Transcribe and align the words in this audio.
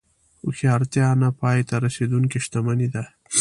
هوښیارتیا 0.43 1.09
نه 1.21 1.29
پای 1.39 1.59
ته 1.69 1.75
رسېدونکې 1.85 2.37
شتمني 2.45 2.87
ده. 2.93 3.03